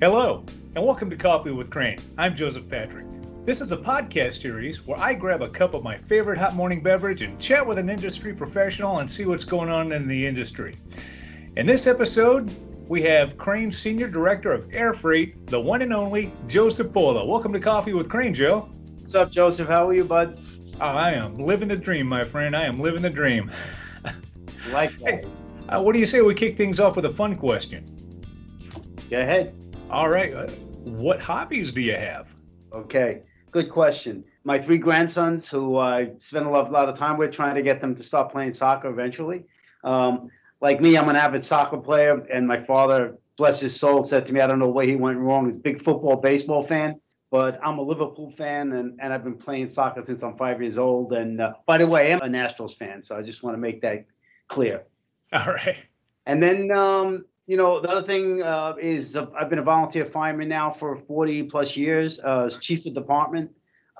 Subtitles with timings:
[0.00, 0.44] Hello,
[0.76, 1.98] and welcome to Coffee with Crane.
[2.16, 3.04] I'm Joseph Patrick.
[3.44, 6.80] This is a podcast series where I grab a cup of my favorite hot morning
[6.80, 10.76] beverage and chat with an industry professional and see what's going on in the industry.
[11.56, 12.48] In this episode,
[12.86, 17.26] we have Crane Senior Director of Air Freight, the one and only Joseph Pola.
[17.26, 18.68] Welcome to Coffee with Crane, Joe.
[18.92, 19.66] What's up, Joseph?
[19.66, 20.38] How are you, bud?
[20.80, 22.54] Oh, I am living the dream, my friend.
[22.54, 23.50] I am living the dream.
[24.70, 25.24] like that.
[25.24, 25.28] Hey,
[25.70, 27.84] uh, what do you say we kick things off with a fun question?
[29.10, 29.56] Go ahead.
[29.90, 30.34] All right.
[30.34, 30.46] Uh,
[30.84, 32.34] what hobbies do you have?
[32.72, 33.22] Okay.
[33.50, 34.24] Good question.
[34.44, 37.80] My three grandsons, who I spend a lot, lot of time with, trying to get
[37.80, 39.44] them to stop playing soccer eventually.
[39.84, 40.30] Um,
[40.60, 44.32] like me, I'm an avid soccer player, and my father, bless his soul, said to
[44.34, 45.46] me, I don't know where he went wrong.
[45.46, 47.00] He's a big football, baseball fan,
[47.30, 50.76] but I'm a Liverpool fan, and, and I've been playing soccer since I'm five years
[50.76, 51.12] old.
[51.12, 53.80] And uh, by the way, I'm a Nationals fan, so I just want to make
[53.82, 54.04] that
[54.48, 54.82] clear.
[55.32, 55.76] All right.
[56.26, 60.04] And then, um, you know, the other thing uh, is uh, I've been a volunteer
[60.04, 63.50] fireman now for 40 plus years, uh, as chief of department,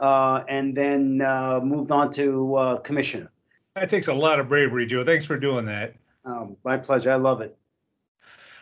[0.00, 3.32] uh, and then uh, moved on to uh, commissioner.
[3.74, 5.02] That takes a lot of bravery, Joe.
[5.02, 5.94] Thanks for doing that.
[6.26, 7.10] Um, my pleasure.
[7.10, 7.56] I love it.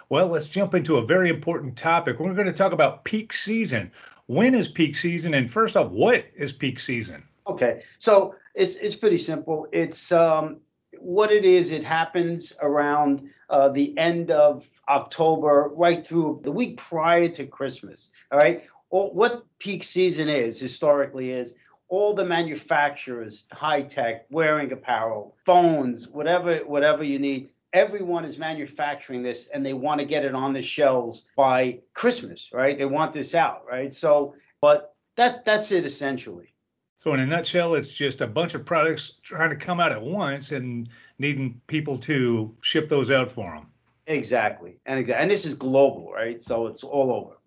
[0.08, 2.20] Well, let's jump into a very important topic.
[2.20, 3.90] We're going to talk about peak season.
[4.26, 5.34] When is peak season?
[5.34, 7.24] And first off, what is peak season?
[7.48, 9.66] Okay, so it's it's pretty simple.
[9.72, 10.60] It's um,
[11.00, 11.70] what it is.
[11.70, 18.10] It happens around uh, the end of October, right through the week prior to Christmas.
[18.32, 18.64] All right.
[18.90, 21.54] Well, what peak season is historically is
[21.88, 27.50] all the manufacturers, high tech, wearing apparel, phones, whatever whatever you need.
[27.72, 32.50] Everyone is manufacturing this, and they want to get it on the shelves by Christmas,
[32.52, 32.78] right?
[32.78, 33.92] They want this out, right?
[33.92, 36.54] So, but that that's it essentially.
[36.98, 40.02] So, in a nutshell, it's just a bunch of products trying to come out at
[40.02, 43.66] once and needing people to ship those out for them.
[44.06, 46.40] Exactly, and exactly, and this is global, right?
[46.40, 47.38] So it's all over.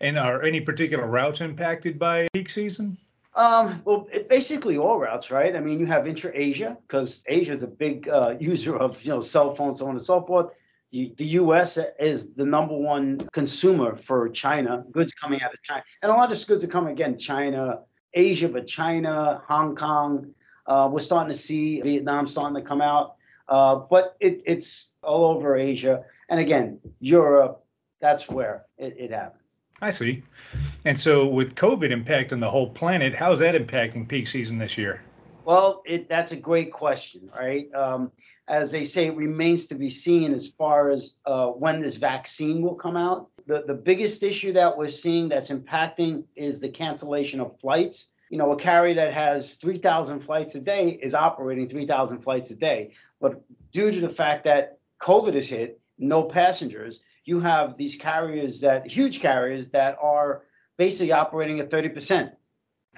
[0.00, 2.98] And are any particular routes impacted by peak season?
[3.36, 5.54] Um, well, it, basically all routes, right?
[5.54, 9.20] I mean, you have intra-Asia because Asia is a big uh, user of you know
[9.20, 10.52] cell phones, so on and so forth.
[10.90, 11.78] You, the U.S.
[12.00, 14.84] is the number one consumer for China.
[14.90, 17.80] Goods coming out of China, and a lot of goods are coming again China,
[18.16, 20.34] Asia, but China, Hong Kong.
[20.66, 23.14] Uh, we're starting to see Vietnam starting to come out,
[23.48, 27.62] uh, but it, it's all over Asia, and again, Europe.
[28.00, 29.58] That's where it, it happens.
[29.80, 30.22] I see.
[30.84, 34.58] And so, with COVID impact on the whole planet, how is that impacting peak season
[34.58, 35.02] this year?
[35.44, 37.72] Well, it, that's a great question, right?
[37.74, 38.10] Um,
[38.48, 42.62] as they say, it remains to be seen as far as uh, when this vaccine
[42.62, 43.28] will come out.
[43.46, 48.08] The, the biggest issue that we're seeing that's impacting is the cancellation of flights.
[48.28, 52.56] You know, a carrier that has 3,000 flights a day is operating 3,000 flights a
[52.56, 52.92] day.
[53.20, 53.40] But
[53.70, 58.86] due to the fact that COVID has hit, no passengers, you have these carriers that,
[58.86, 60.42] huge carriers that are
[60.76, 62.32] basically operating at 30%.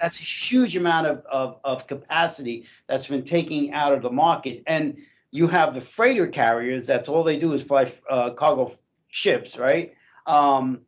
[0.01, 4.63] That's a huge amount of, of, of capacity that's been taken out of the market.
[4.65, 4.97] And
[5.31, 8.73] you have the freighter carriers, that's all they do is fly uh, cargo
[9.09, 9.93] ships right?
[10.29, 10.81] Um,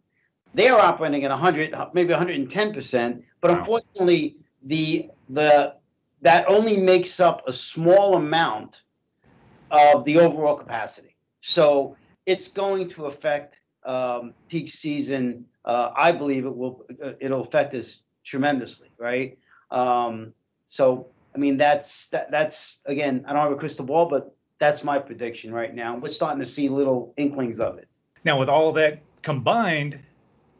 [0.53, 3.57] they're operating at 100, maybe 110%, but wow.
[3.57, 5.75] unfortunately, the the
[6.22, 8.84] that only makes up a small amount
[9.72, 11.16] of the overall capacity.
[11.40, 11.97] So
[12.28, 15.46] it's going to affect um, peak season.
[15.66, 16.85] Uh, I believe it will.
[17.03, 19.40] Uh, it'll affect us tremendously, right?
[19.72, 20.34] Um,
[20.69, 23.25] so, I mean, that's that, that's again.
[23.28, 25.97] I don't have a crystal ball, but that's my prediction right now.
[25.97, 27.88] We're starting to see little inklings of it.
[28.23, 30.00] Now, with all that combined,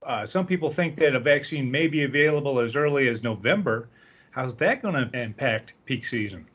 [0.04, 3.90] uh, some people think that a vaccine may be available as early as November.
[4.32, 6.46] How's that going to impact peak season?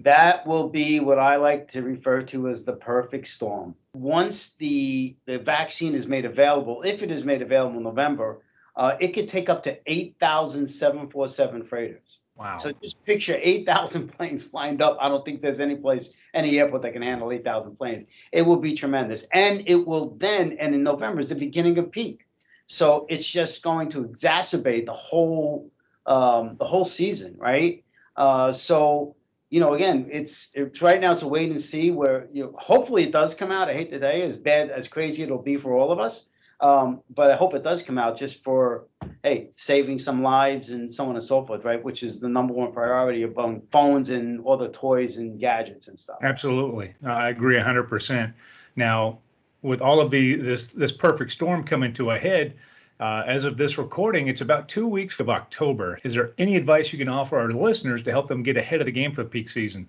[0.00, 3.74] That will be what I like to refer to as the perfect storm.
[3.94, 8.42] Once the, the vaccine is made available, if it is made available in November,
[8.76, 12.20] uh, it could take up to 8,747 freighters.
[12.38, 12.58] Wow.
[12.58, 14.96] So just picture 8,000 planes lined up.
[15.00, 18.04] I don't think there's any place, any airport that can handle 8,000 planes.
[18.30, 19.24] It will be tremendous.
[19.32, 22.26] And it will then, and in November is the beginning of peak.
[22.68, 25.70] So it's just going to exacerbate the whole
[26.06, 27.84] um, the whole season, right?
[28.16, 29.16] Uh, so
[29.50, 31.90] you know, again, it's it's right now it's a wait and see.
[31.90, 33.70] Where you know, hopefully it does come out.
[33.70, 36.24] I hate today, as bad as crazy it'll be for all of us,
[36.60, 38.86] um, but I hope it does come out just for
[39.22, 41.82] hey, saving some lives and so on and so forth, right?
[41.82, 45.98] Which is the number one priority among phones and all the toys and gadgets and
[45.98, 46.18] stuff.
[46.22, 48.34] Absolutely, I agree hundred percent.
[48.76, 49.18] Now,
[49.62, 52.54] with all of the this this perfect storm coming to a head,
[53.00, 55.98] uh, as of this recording, it's about two weeks of October.
[56.04, 58.86] Is there any advice you can offer our listeners to help them get ahead of
[58.86, 59.88] the game for the peak season?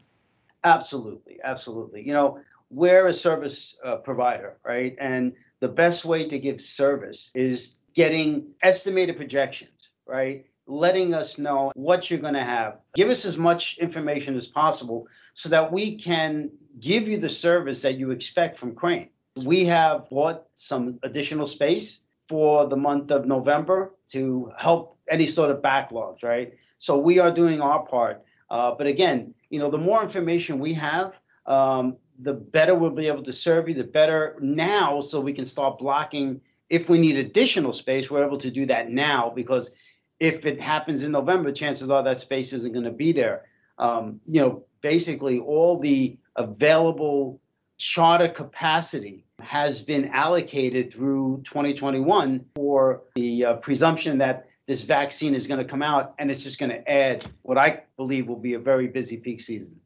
[0.64, 2.06] Absolutely, absolutely.
[2.06, 2.40] You know,
[2.70, 4.96] we're a service uh, provider, right?
[5.00, 10.46] And the best way to give service is getting estimated projections, right?
[10.68, 12.80] Letting us know what you're going to have.
[12.94, 17.82] Give us as much information as possible so that we can give you the service
[17.82, 19.10] that you expect from Crane.
[19.36, 25.50] We have bought some additional space for the month of November to help any sort
[25.50, 26.54] of backlogs, right?
[26.78, 28.24] So we are doing our part.
[28.50, 31.14] Uh, but again, you know, the more information we have,
[31.46, 35.46] um, the better we'll be able to serve you, the better now, so we can
[35.46, 36.42] start blocking.
[36.70, 39.72] If we need additional space, we're able to do that now because
[40.20, 43.46] if it happens in November, chances are that space isn't going to be there.
[43.78, 47.40] Um, you know, basically all the available
[47.78, 55.48] charter capacity has been allocated through 2021 for the uh, presumption that this vaccine is
[55.48, 58.54] going to come out and it's just going to add what I believe will be
[58.54, 59.80] a very busy peak season.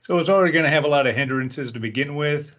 [0.00, 2.54] So it's already going to have a lot of hindrances to begin with.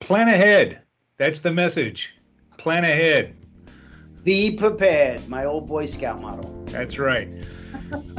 [0.00, 0.82] Plan ahead.
[1.16, 2.14] That's the message.
[2.56, 3.36] Plan ahead.
[4.24, 6.50] Be prepared, my old Boy Scout motto.
[6.66, 7.28] That's right.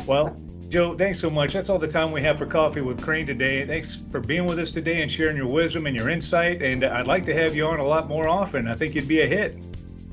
[0.06, 0.38] well,
[0.70, 1.54] Joe, thanks so much.
[1.54, 3.66] That's all the time we have for Coffee with Crane today.
[3.66, 6.62] Thanks for being with us today and sharing your wisdom and your insight.
[6.62, 8.68] And I'd like to have you on a lot more often.
[8.68, 9.58] I think you'd be a hit.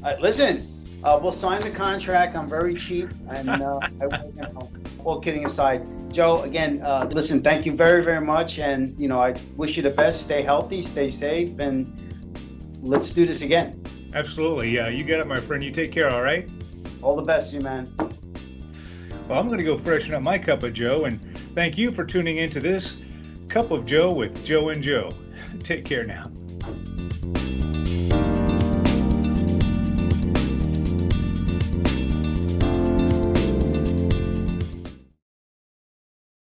[0.02, 0.66] Uh, listen,
[1.04, 2.36] uh, we'll sign the contract.
[2.36, 3.80] I'm very cheap, and uh,
[4.12, 4.70] I, you know,
[5.04, 6.42] all kidding aside, Joe.
[6.42, 7.42] Again, uh, listen.
[7.42, 10.22] Thank you very, very much, and you know, I wish you the best.
[10.22, 11.90] Stay healthy, stay safe, and
[12.82, 13.81] let's do this again.
[14.14, 14.70] Absolutely.
[14.70, 15.62] Yeah, you get it, my friend.
[15.62, 16.10] You take care.
[16.10, 16.48] All right.
[17.00, 17.92] All the best, you man.
[19.28, 21.20] Well, I'm going to go freshen up my cup of Joe, and
[21.54, 22.98] thank you for tuning into this
[23.48, 25.10] Cup of Joe with Joe and Joe.
[25.62, 26.30] Take care now.